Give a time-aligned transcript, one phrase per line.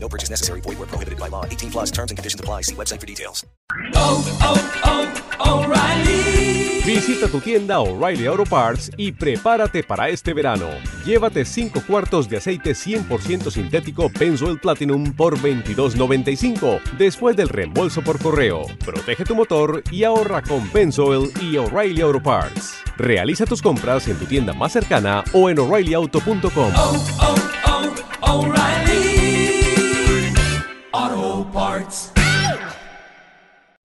[0.00, 0.60] No purchase necessary.
[0.60, 1.44] Void where prohibited by law.
[1.44, 2.62] 18 plus terms and conditions apply.
[2.62, 3.44] See website for details.
[3.94, 5.10] Oh, oh,
[5.44, 6.68] oh, O'Reilly.
[6.88, 10.70] Visita tu tienda O'Reilly Auto Parts y prepárate para este verano.
[11.04, 18.18] Llévate 5 cuartos de aceite 100% sintético Benzoyl Platinum por $22.95 después del reembolso por
[18.18, 18.62] correo.
[18.86, 22.78] Protege tu motor y ahorra con Benzoyl y O'Reilly Auto Parts.
[22.96, 26.72] Realiza tus compras en tu tienda más cercana o en o'ReillyAuto.com.
[26.74, 27.34] Oh, oh,
[28.22, 29.07] oh, O'Reilly.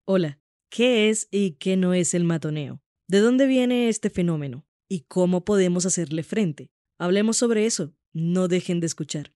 [0.04, 2.82] Hola, ¿qué es y qué no es el matoneo?
[3.08, 4.66] ¿De dónde viene este fenómeno?
[4.88, 6.72] ¿Y cómo podemos hacerle frente?
[6.98, 7.94] Hablemos sobre eso.
[8.12, 9.32] No dejen de escuchar.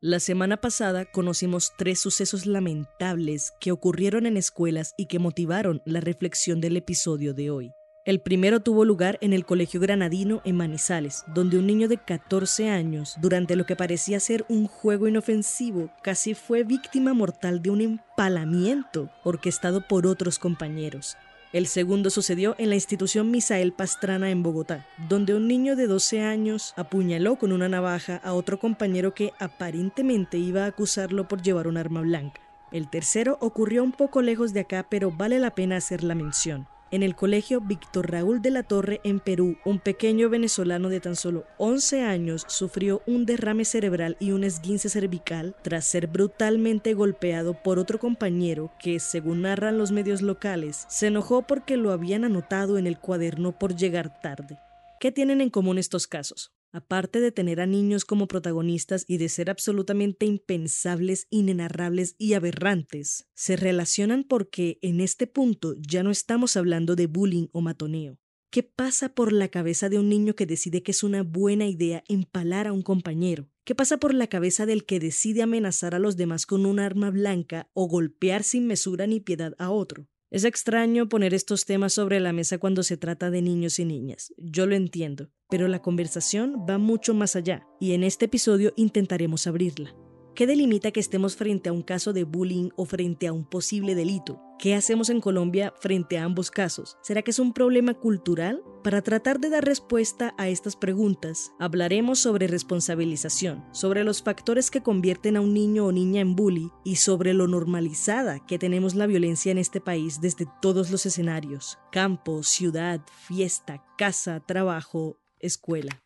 [0.00, 6.00] La semana pasada conocimos tres sucesos lamentables que ocurrieron en escuelas y que motivaron la
[6.00, 7.70] reflexión del episodio de hoy.
[8.08, 12.70] El primero tuvo lugar en el Colegio Granadino en Manizales, donde un niño de 14
[12.70, 17.82] años, durante lo que parecía ser un juego inofensivo, casi fue víctima mortal de un
[17.82, 21.18] empalamiento orquestado por otros compañeros.
[21.52, 26.22] El segundo sucedió en la institución Misael Pastrana en Bogotá, donde un niño de 12
[26.22, 31.66] años apuñaló con una navaja a otro compañero que aparentemente iba a acusarlo por llevar
[31.66, 32.40] un arma blanca.
[32.72, 36.66] El tercero ocurrió un poco lejos de acá, pero vale la pena hacer la mención
[36.90, 41.16] en el colegio Víctor Raúl de la Torre en Perú, un pequeño venezolano de tan
[41.16, 47.54] solo 11 años sufrió un derrame cerebral y un esguince cervical tras ser brutalmente golpeado
[47.62, 52.78] por otro compañero que, según narran los medios locales, se enojó porque lo habían anotado
[52.78, 54.58] en el cuaderno por llegar tarde.
[55.00, 56.57] ¿Qué tienen en común estos casos?
[56.72, 63.28] Aparte de tener a niños como protagonistas y de ser absolutamente impensables, inenarrables y aberrantes,
[63.34, 68.18] se relacionan porque en este punto ya no estamos hablando de bullying o matoneo.
[68.50, 72.02] ¿Qué pasa por la cabeza de un niño que decide que es una buena idea
[72.08, 73.50] empalar a un compañero?
[73.64, 77.10] ¿Qué pasa por la cabeza del que decide amenazar a los demás con un arma
[77.10, 80.08] blanca o golpear sin mesura ni piedad a otro?
[80.30, 84.34] Es extraño poner estos temas sobre la mesa cuando se trata de niños y niñas,
[84.36, 89.46] yo lo entiendo, pero la conversación va mucho más allá, y en este episodio intentaremos
[89.46, 89.94] abrirla.
[90.38, 93.96] ¿Qué delimita que estemos frente a un caso de bullying o frente a un posible
[93.96, 94.40] delito?
[94.60, 96.96] ¿Qué hacemos en Colombia frente a ambos casos?
[97.02, 98.62] ¿Será que es un problema cultural?
[98.84, 104.80] Para tratar de dar respuesta a estas preguntas, hablaremos sobre responsabilización, sobre los factores que
[104.80, 109.08] convierten a un niño o niña en bully y sobre lo normalizada que tenemos la
[109.08, 116.00] violencia en este país desde todos los escenarios, campo, ciudad, fiesta, casa, trabajo, escuela.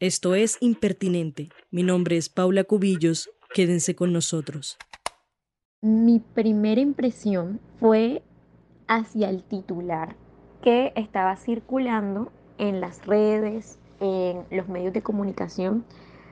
[0.00, 1.50] Esto es Impertinente.
[1.70, 3.28] Mi nombre es Paula Cubillos.
[3.52, 4.78] Quédense con nosotros.
[5.82, 8.22] Mi primera impresión fue
[8.88, 10.16] hacia el titular
[10.62, 15.84] que estaba circulando en las redes, en los medios de comunicación,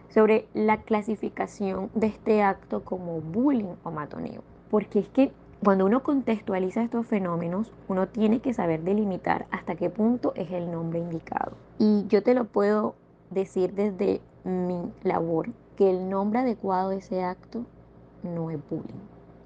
[0.09, 4.43] sobre la clasificación de este acto como bullying o matoneo.
[4.71, 5.31] Porque es que
[5.63, 10.71] cuando uno contextualiza estos fenómenos, uno tiene que saber delimitar hasta qué punto es el
[10.71, 11.53] nombre indicado.
[11.79, 12.95] Y yo te lo puedo
[13.31, 17.67] decir desde mi labor que el nombre adecuado de ese acto
[18.23, 19.01] no es bullying,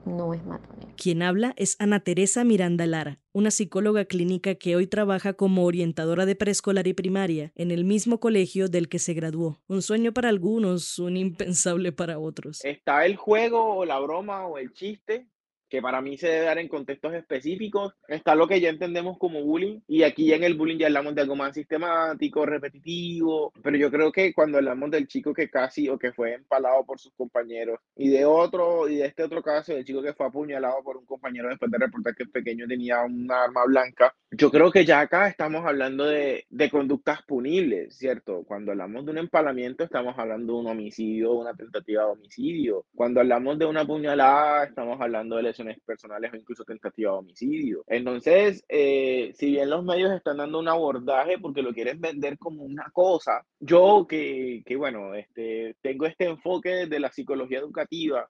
[0.07, 0.89] no es matoneo.
[0.97, 6.27] Quien habla es Ana Teresa Miranda Lara, una psicóloga clínica que hoy trabaja como orientadora
[6.27, 9.61] de preescolar y primaria en el mismo colegio del que se graduó.
[9.67, 12.65] Un sueño para algunos, un impensable para otros.
[12.65, 15.27] Está el juego o la broma o el chiste
[15.73, 17.95] que para mí se debe dar en contextos específicos.
[18.07, 21.23] Está lo que ya entendemos como bullying y aquí en el bullying ya hablamos de
[21.23, 25.99] algo más sistemático, repetitivo, pero yo creo que cuando hablamos del chico que casi o
[25.99, 29.87] que fue empalado por sus compañeros y de otro y de este otro caso del
[29.87, 33.33] chico que fue apuñalado por un compañero después de reportar que el pequeño tenía un
[33.33, 38.45] arma blanca, yo creo que ya acá estamos hablando de, de conductas punibles, ¿cierto?
[38.47, 42.85] Cuando hablamos de un empalamiento estamos hablando de un homicidio, una tentativa de homicidio.
[42.95, 47.85] Cuando hablamos de una puñalada estamos hablando de lesiones personales o incluso tentativa de homicidio.
[47.87, 52.63] Entonces, eh, si bien los medios están dando un abordaje porque lo quieren vender como
[52.63, 58.29] una cosa, yo que, que bueno, este, tengo este enfoque de la psicología educativa,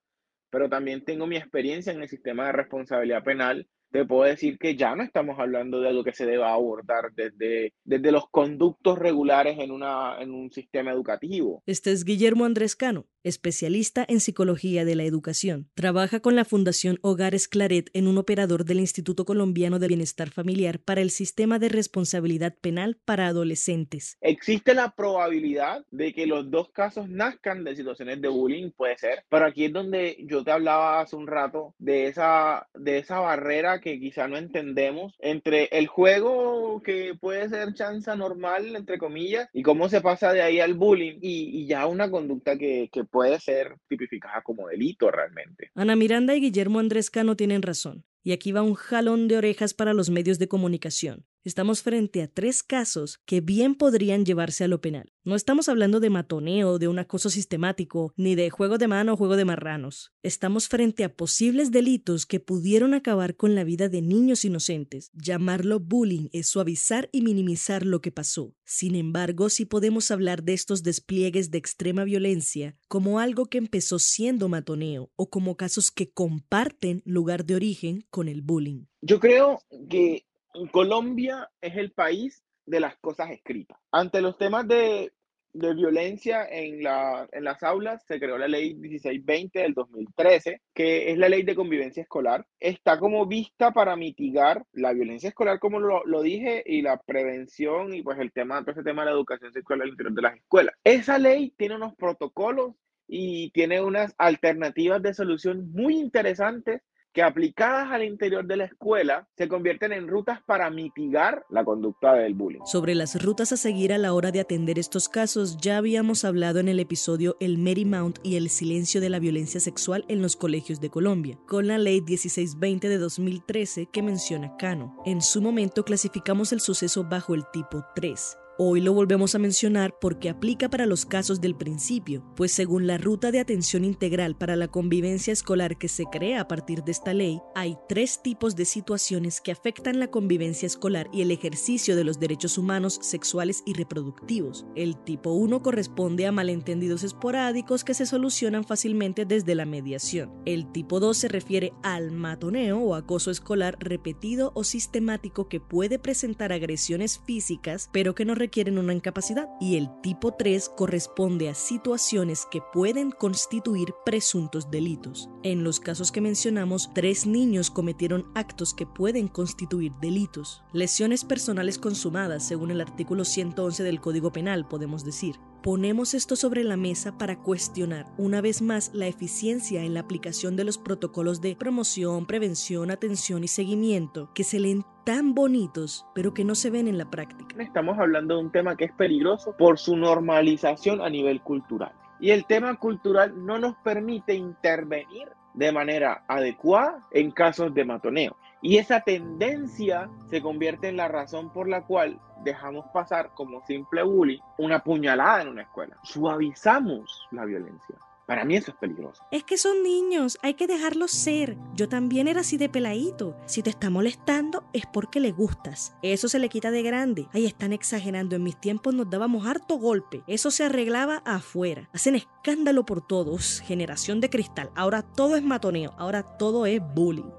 [0.51, 4.75] pero también tengo mi experiencia en el sistema de responsabilidad penal, te puedo decir que
[4.75, 9.59] ya no estamos hablando de algo que se deba abordar desde, desde los conductos regulares
[9.59, 11.63] en, una, en un sistema educativo.
[11.67, 15.69] Este es Guillermo Andrés Cano, especialista en psicología de la educación.
[15.75, 20.79] Trabaja con la Fundación Hogares Claret en un operador del Instituto Colombiano de Bienestar Familiar
[20.79, 24.19] para el Sistema de Responsabilidad Penal para Adolescentes.
[24.21, 29.25] Existe la probabilidad de que los dos casos nazcan de situaciones de bullying, puede ser,
[29.29, 33.81] pero aquí es donde yo te hablaba hace un rato de esa, de esa barrera
[33.81, 39.63] que quizá no entendemos entre el juego que puede ser chanza normal, entre comillas, y
[39.63, 43.39] cómo se pasa de ahí al bullying y, y ya una conducta que, que puede
[43.39, 45.71] ser tipificada como delito realmente.
[45.77, 48.05] Ana Miranda y Guillermo Andrés Cano tienen razón.
[48.25, 51.27] Y aquí va un jalón de orejas para los medios de comunicación.
[51.45, 55.13] Estamos frente a tres casos que bien podrían llevarse a lo penal.
[55.25, 59.17] No estamos hablando de matoneo, de un acoso sistemático, ni de juego de mano o
[59.17, 60.13] juego de marranos.
[60.23, 65.11] Estamos frente a posibles delitos que pudieron acabar con la vida de niños inocentes.
[65.15, 68.55] Llamarlo bullying es suavizar y minimizar lo que pasó.
[68.65, 73.99] Sin embargo, sí podemos hablar de estos despliegues de extrema violencia como algo que empezó
[73.99, 78.85] siendo matoneo o como casos que comparten lugar de origen con el bullying.
[79.01, 79.61] Yo creo
[79.91, 80.25] que
[80.71, 83.79] Colombia es el país de las cosas escritas.
[83.91, 85.13] Ante los temas de,
[85.53, 91.11] de violencia en, la, en las aulas, se creó la ley 1620 del 2013, que
[91.11, 92.47] es la ley de convivencia escolar.
[92.61, 97.95] Está como vista para mitigar la violencia escolar, como lo, lo dije, y la prevención
[97.95, 100.37] y pues el tema, todo ese tema de la educación sexual al interior de las
[100.37, 100.75] escuelas.
[100.85, 102.75] Esa ley tiene unos protocolos
[103.07, 106.81] y tiene unas alternativas de solución muy interesantes
[107.13, 112.15] que aplicadas al interior de la escuela se convierten en rutas para mitigar la conducta
[112.15, 112.61] del bullying.
[112.65, 116.61] Sobre las rutas a seguir a la hora de atender estos casos ya habíamos hablado
[116.61, 120.81] en el episodio El Mount y el silencio de la violencia sexual en los colegios
[120.81, 124.97] de Colombia, con la ley 1620 de 2013 que menciona Cano.
[125.05, 129.99] En su momento clasificamos el suceso bajo el tipo 3, Hoy lo volvemos a mencionar
[130.01, 134.55] porque aplica para los casos del principio, pues según la Ruta de Atención Integral para
[134.55, 138.65] la Convivencia Escolar que se crea a partir de esta ley, hay tres tipos de
[138.65, 143.73] situaciones que afectan la convivencia escolar y el ejercicio de los derechos humanos sexuales y
[143.73, 144.65] reproductivos.
[144.77, 150.31] El tipo 1 corresponde a malentendidos esporádicos que se solucionan fácilmente desde la mediación.
[150.45, 155.99] El tipo 2 se refiere al matoneo o acoso escolar repetido o sistemático que puede
[155.99, 161.55] presentar agresiones físicas, pero que no requieren una incapacidad y el tipo 3 corresponde a
[161.55, 165.31] situaciones que pueden constituir presuntos delitos.
[165.43, 170.63] En los casos que mencionamos, tres niños cometieron actos que pueden constituir delitos.
[170.75, 175.37] Lesiones personales consumadas, según el artículo 111 del Código Penal, podemos decir.
[175.63, 180.57] Ponemos esto sobre la mesa para cuestionar una vez más la eficiencia en la aplicación
[180.57, 186.33] de los protocolos de promoción, prevención, atención y seguimiento que se leen tan bonitos, pero
[186.35, 187.63] que no se ven en la práctica.
[187.63, 191.93] Estamos hablando de un tema que es peligroso por su normalización a nivel cultural.
[192.21, 198.37] Y el tema cultural no nos permite intervenir de manera adecuada en casos de matoneo.
[198.63, 204.03] Y esa tendencia se convierte en la razón por la cual dejamos pasar como simple
[204.05, 205.97] bullying una puñalada en una escuela.
[206.05, 207.97] Suavizamos la violencia.
[208.27, 209.23] Para mí eso es peligroso.
[209.31, 211.57] Es que son niños, hay que dejarlos ser.
[211.75, 213.37] Yo también era así de peladito.
[213.47, 215.95] Si te está molestando es porque le gustas.
[216.03, 217.29] Eso se le quita de grande.
[217.33, 218.37] Ahí están exagerando.
[218.37, 220.23] En mis tiempos nos dábamos harto golpe.
[220.27, 221.89] Eso se arreglaba afuera.
[221.93, 223.61] Hacen escándalo por todos.
[223.61, 224.71] Generación de cristal.
[224.75, 225.93] Ahora todo es matoneo.
[225.99, 227.31] Ahora todo es bullying.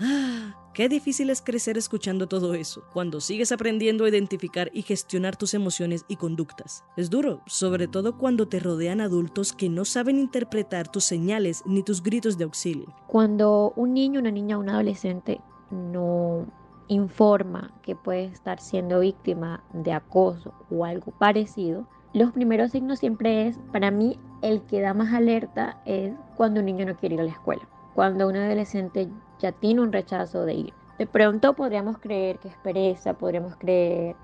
[0.00, 5.36] Ah, Qué difícil es crecer escuchando todo eso, cuando sigues aprendiendo a identificar y gestionar
[5.36, 6.82] tus emociones y conductas.
[6.96, 11.82] Es duro, sobre todo cuando te rodean adultos que no saben interpretar tus señales ni
[11.82, 12.86] tus gritos de auxilio.
[13.06, 16.46] Cuando un niño, una niña, un adolescente no
[16.88, 23.46] informa que puede estar siendo víctima de acoso o algo parecido, los primeros signos siempre
[23.46, 27.20] es, para mí, el que da más alerta es cuando un niño no quiere ir
[27.20, 29.10] a la escuela, cuando un adolescente
[29.42, 30.74] ya tiene un rechazo de ir.
[30.98, 34.14] De pronto podríamos creer que es pereza, podríamos creer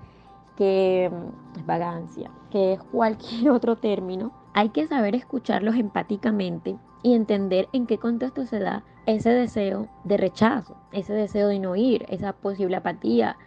[0.55, 4.31] que mm, es vagancia, que es cualquier otro término.
[4.53, 10.17] Hay que saber escucharlos empáticamente y entender en qué contexto se da ese deseo de
[10.17, 13.37] rechazo, ese deseo de no ir, esa posible apatía,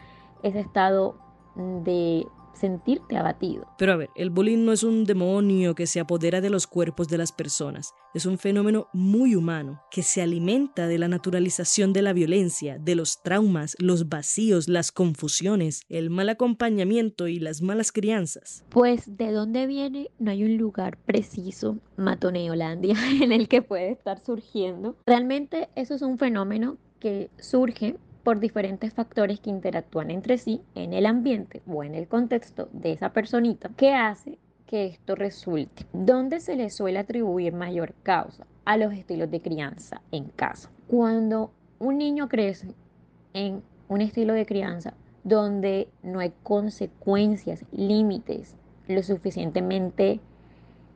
[0.43, 1.17] ese estado
[1.55, 3.67] de sentirte abatido.
[3.79, 7.09] Pero a ver, el bullying no es un demonio que se apodera de los cuerpos
[7.09, 12.03] de las personas, es un fenómeno muy humano que se alimenta de la naturalización de
[12.03, 17.91] la violencia, de los traumas, los vacíos, las confusiones, el mal acompañamiento y las malas
[17.91, 18.65] crianzas.
[18.69, 24.23] Pues de dónde viene no hay un lugar preciso, Matoneolandia, en el que puede estar
[24.25, 24.97] surgiendo.
[25.07, 30.93] Realmente eso es un fenómeno que surge por diferentes factores que interactúan entre sí en
[30.93, 35.85] el ambiente o en el contexto de esa personita que hace que esto resulte.
[35.93, 38.47] ¿Dónde se le suele atribuir mayor causa?
[38.65, 40.71] A los estilos de crianza en casa.
[40.87, 42.75] Cuando un niño crece
[43.35, 48.57] en un estilo de crianza donde no hay consecuencias, límites
[48.89, 50.21] lo suficientemente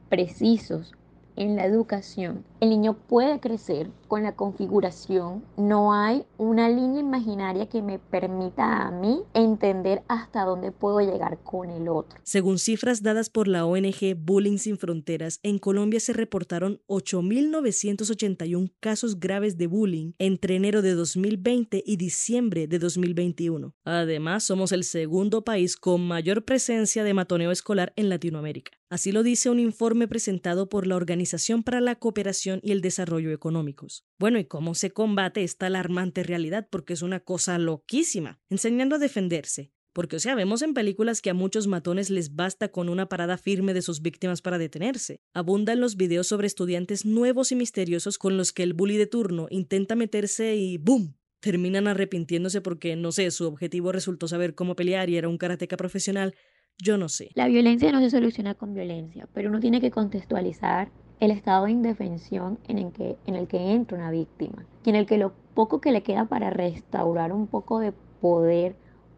[0.09, 0.95] precisos
[1.37, 5.45] en la educación, el niño puede crecer con la configuración.
[5.57, 11.39] No hay una línea imaginaria que me permita a mí entender hasta dónde puedo llegar
[11.43, 12.19] con el otro.
[12.23, 19.19] Según cifras dadas por la ONG Bullying Sin Fronteras, en Colombia se reportaron 8.981 casos
[19.19, 23.75] graves de bullying entre enero de 2020 y diciembre de 2021.
[23.85, 28.73] Además, somos el segundo país con mayor presencia de matoneo escolar en Latinoamérica.
[28.89, 33.33] Así lo dice un informe presentado por la Organización para la Cooperación y el Desarrollo
[33.33, 34.07] Económicos.
[34.19, 36.69] Bueno, ¿y cómo se combate esta alarmante realidad?
[36.71, 38.41] Porque es una cosa loquísima.
[38.49, 39.73] Enseñando a defenderse.
[39.93, 43.39] Porque, o sea, vemos en películas que a muchos matones les basta con una parada
[43.39, 45.23] firme de sus víctimas para detenerse.
[45.33, 49.47] Abundan los videos sobre estudiantes nuevos y misteriosos con los que el bully de turno
[49.49, 51.17] intenta meterse y ¡boom!
[51.41, 55.79] Terminan arrepintiéndose porque, no sé, su objetivo resultó saber cómo pelear y era un karateca
[55.79, 56.35] profesional,
[56.77, 57.31] yo no sé.
[57.35, 61.73] La violencia no se soluciona con violencia, pero uno tiene que contextualizar el estado de
[61.73, 65.33] indefensión en el que, en el que entra una víctima y en el que lo
[65.55, 68.77] poco que le queda para restaurar un poco de poder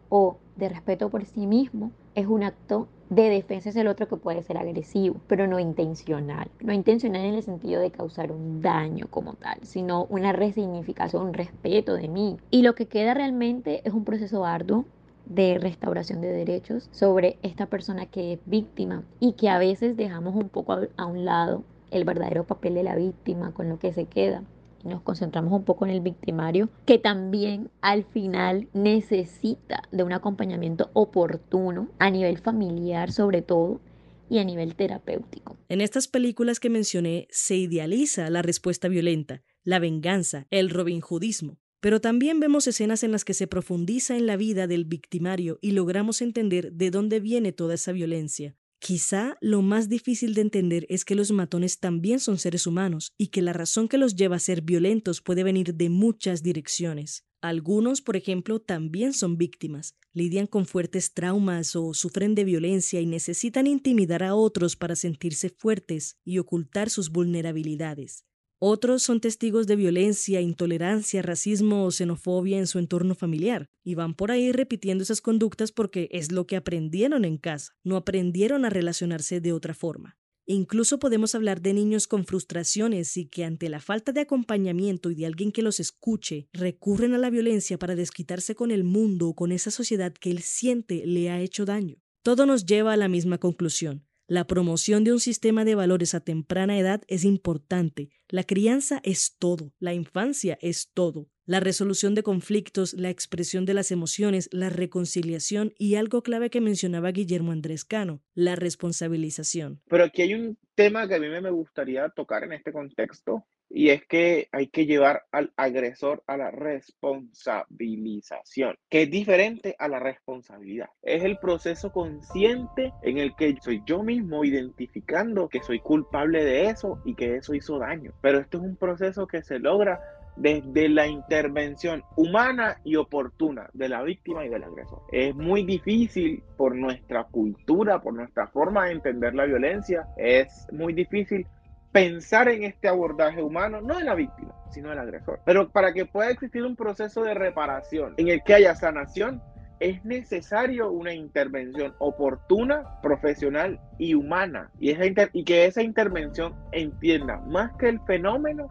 [0.09, 4.17] o de respeto por sí mismo es un acto de defensa hacia el otro que
[4.17, 6.49] puede ser agresivo, pero no intencional.
[6.59, 11.33] No intencional en el sentido de causar un daño como tal, sino una resignificación, un
[11.33, 12.37] respeto de mí.
[12.51, 14.85] Y lo que queda realmente es un proceso arduo
[15.25, 20.35] de restauración de derechos sobre esta persona que es víctima y que a veces dejamos
[20.35, 24.05] un poco a un lado el verdadero papel de la víctima con lo que se
[24.05, 24.43] queda
[24.83, 30.13] y nos concentramos un poco en el victimario, que también al final necesita de un
[30.13, 33.81] acompañamiento oportuno a nivel familiar sobre todo
[34.29, 35.57] y a nivel terapéutico.
[35.69, 41.57] En estas películas que mencioné se idealiza la respuesta violenta, la venganza, el robinjudismo.
[41.81, 45.71] Pero también vemos escenas en las que se profundiza en la vida del victimario y
[45.71, 48.57] logramos entender de dónde viene toda esa violencia.
[48.79, 53.27] Quizá lo más difícil de entender es que los matones también son seres humanos y
[53.27, 57.25] que la razón que los lleva a ser violentos puede venir de muchas direcciones.
[57.41, 63.05] Algunos, por ejemplo, también son víctimas, lidian con fuertes traumas o sufren de violencia y
[63.05, 68.28] necesitan intimidar a otros para sentirse fuertes y ocultar sus vulnerabilidades.
[68.61, 74.13] Otros son testigos de violencia, intolerancia, racismo o xenofobia en su entorno familiar y van
[74.13, 78.69] por ahí repitiendo esas conductas porque es lo que aprendieron en casa, no aprendieron a
[78.69, 80.17] relacionarse de otra forma.
[80.45, 85.15] incluso podemos hablar de niños con frustraciones y que ante la falta de acompañamiento y
[85.15, 89.35] de alguien que los escuche, recurren a la violencia para desquitarse con el mundo o
[89.35, 92.01] con esa sociedad que él siente le ha hecho daño.
[92.23, 94.08] Todo nos lleva a la misma conclusión.
[94.29, 98.11] La promoción de un sistema de valores a temprana edad es importante.
[98.27, 101.31] La crianza es todo, la infancia es todo.
[101.47, 106.61] La resolución de conflictos, la expresión de las emociones, la reconciliación y algo clave que
[106.61, 109.81] mencionaba Guillermo Andrés Cano, la responsabilización.
[109.89, 113.89] Pero aquí hay un tema que a mí me gustaría tocar en este contexto y
[113.89, 119.99] es que hay que llevar al agresor a la responsabilización, que es diferente a la
[119.99, 120.89] responsabilidad.
[121.03, 126.65] Es el proceso consciente en el que soy yo mismo identificando que soy culpable de
[126.65, 128.11] eso y que eso hizo daño.
[128.21, 130.01] Pero esto es un proceso que se logra
[130.35, 135.01] desde la intervención humana y oportuna de la víctima y del agresor.
[135.11, 140.93] Es muy difícil por nuestra cultura, por nuestra forma de entender la violencia, es muy
[140.93, 141.45] difícil
[141.91, 145.39] pensar en este abordaje humano, no de la víctima, sino del agresor.
[145.45, 149.41] Pero para que pueda existir un proceso de reparación en el que haya sanación,
[149.79, 154.69] es necesario una intervención oportuna, profesional y humana.
[154.79, 154.91] Y,
[155.33, 158.67] y que esa intervención entienda más que el fenómeno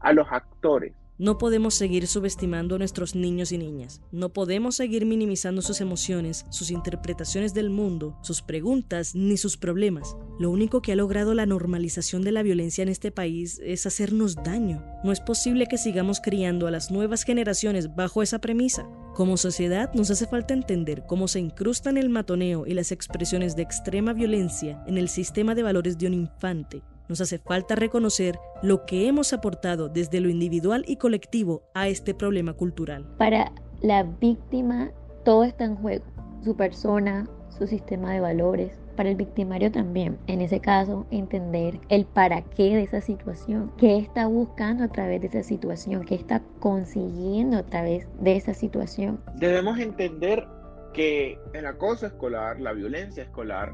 [0.00, 4.00] a los actores no podemos seguir subestimando a nuestros niños y niñas.
[4.10, 10.16] No podemos seguir minimizando sus emociones, sus interpretaciones del mundo, sus preguntas ni sus problemas.
[10.38, 14.36] Lo único que ha logrado la normalización de la violencia en este país es hacernos
[14.36, 14.82] daño.
[15.04, 18.88] No es posible que sigamos criando a las nuevas generaciones bajo esa premisa.
[19.14, 23.62] Como sociedad nos hace falta entender cómo se incrustan el matoneo y las expresiones de
[23.62, 28.86] extrema violencia en el sistema de valores de un infante nos hace falta reconocer lo
[28.86, 33.04] que hemos aportado desde lo individual y colectivo a este problema cultural.
[33.18, 33.52] Para
[33.82, 34.92] la víctima
[35.24, 36.04] todo está en juego,
[36.42, 38.78] su persona, su sistema de valores.
[38.96, 43.98] Para el victimario también, en ese caso, entender el para qué de esa situación, qué
[43.98, 49.20] está buscando a través de esa situación, qué está consiguiendo a través de esa situación.
[49.36, 50.46] Debemos entender
[50.92, 53.72] que el acoso escolar, la violencia escolar,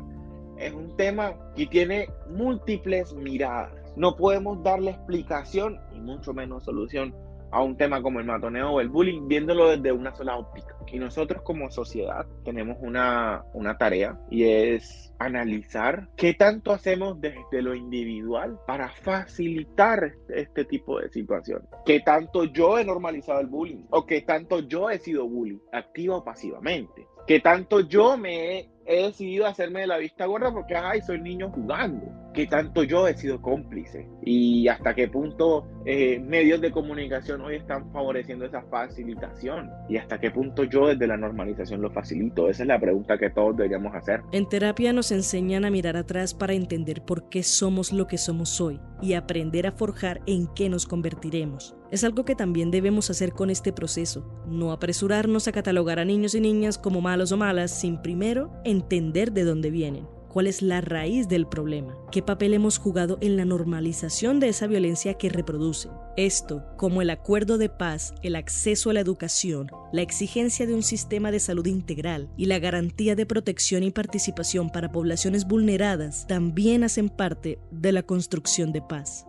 [0.59, 3.73] es un tema que tiene múltiples miradas.
[3.97, 7.15] No podemos darle explicación y mucho menos solución
[7.51, 10.75] a un tema como el matoneo o el bullying viéndolo desde una sola óptica.
[10.89, 17.63] Y nosotros como sociedad tenemos una, una tarea y es analizar qué tanto hacemos desde
[17.63, 21.69] lo individual para facilitar este tipo de situaciones.
[21.85, 26.17] Qué tanto yo he normalizado el bullying o qué tanto yo he sido bullying, activa
[26.17, 27.07] o pasivamente.
[27.27, 31.21] Qué tanto yo me he he decidido hacerme de la vista gorda porque, ay, soy
[31.21, 32.07] niño jugando.
[32.33, 34.09] ¿Qué tanto yo he sido cómplice?
[34.23, 39.71] Y hasta qué punto eh, medios de comunicación hoy están favoreciendo esa facilitación.
[39.89, 42.49] Y hasta qué punto yo desde la normalización lo facilito.
[42.49, 44.21] Esa es la pregunta que todos deberíamos hacer.
[44.33, 48.61] En terapia nos enseñan a mirar atrás para entender por qué somos lo que somos
[48.61, 51.76] hoy y aprender a forjar en qué nos convertiremos.
[51.91, 56.35] Es algo que también debemos hacer con este proceso, no apresurarnos a catalogar a niños
[56.35, 60.81] y niñas como malos o malas sin primero entender de dónde vienen, cuál es la
[60.81, 65.93] raíz del problema, qué papel hemos jugado en la normalización de esa violencia que reproducen.
[66.17, 70.83] Esto, como el acuerdo de paz, el acceso a la educación, la exigencia de un
[70.83, 76.83] sistema de salud integral y la garantía de protección y participación para poblaciones vulneradas, también
[76.83, 79.25] hacen parte de la construcción de paz.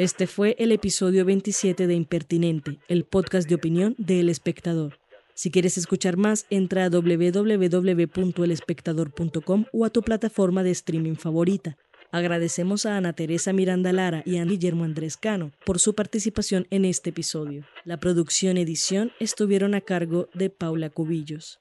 [0.00, 4.98] Este fue el episodio 27 de Impertinente, el podcast de opinión de El Espectador.
[5.34, 11.76] Si quieres escuchar más, entra a www.elespectador.com o a tu plataforma de streaming favorita.
[12.12, 16.86] Agradecemos a Ana Teresa Miranda Lara y a Guillermo Andrés Cano por su participación en
[16.86, 17.66] este episodio.
[17.84, 21.60] La producción edición estuvieron a cargo de Paula Cubillos.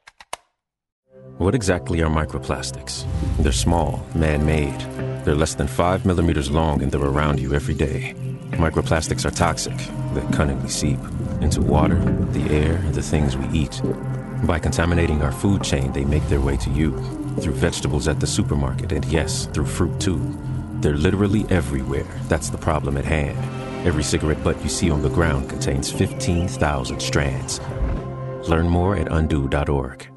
[1.39, 3.05] What exactly are microplastics?
[3.41, 4.79] They're small, man made.
[5.25, 8.15] They're less than 5 millimeters long and they're around you every day.
[8.51, 9.77] Microplastics are toxic.
[10.13, 11.00] They cunningly seep
[11.41, 12.00] into water,
[12.32, 13.82] the air, and the things we eat.
[14.44, 16.91] By contaminating our food chain, they make their way to you
[17.39, 20.20] through vegetables at the supermarket, and yes, through fruit too.
[20.82, 22.08] They're literally everywhere.
[22.28, 23.38] That's the problem at hand.
[23.88, 27.62] Every cigarette butt you see on the ground contains 15,000 strands.
[28.47, 30.10] Learn more at undo.org.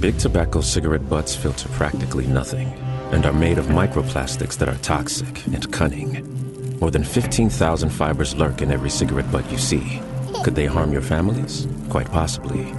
[0.00, 2.68] Big tobacco cigarette butts filter practically nothing
[3.12, 6.47] and are made of microplastics that are toxic and cunning.
[6.80, 10.00] More than 15,000 fibers lurk in every cigarette butt you see.
[10.44, 11.66] Could they harm your families?
[11.88, 12.72] Quite possibly.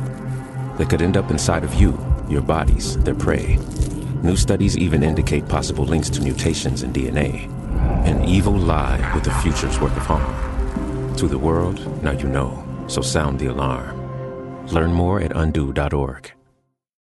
[0.77, 3.57] They could end up inside of you, your bodies, their prey.
[4.23, 7.49] New studies even indicate possible links to mutations in DNA.
[8.05, 11.15] An evil lie with the future's worth of harm.
[11.17, 14.67] To the world, now you know, so sound the alarm.
[14.67, 16.38] Learn more at undo.org.